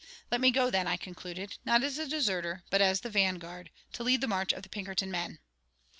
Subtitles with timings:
[0.31, 4.03] "Let me go then," I concluded; "not as a deserter, but as the vanguard, to
[4.03, 5.37] lead the march of the Pinkerton men."